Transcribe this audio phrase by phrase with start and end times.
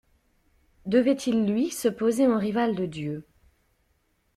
[0.87, 3.23] Devait-il lui, se poser en rival de Dieu.